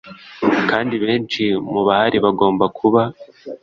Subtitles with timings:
[0.69, 3.01] kandi benshi mu bahari bagomba kuba